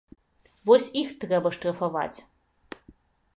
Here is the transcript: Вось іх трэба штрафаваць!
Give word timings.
Вось 0.69 0.87
іх 1.01 1.11
трэба 1.25 1.49
штрафаваць! 1.59 2.19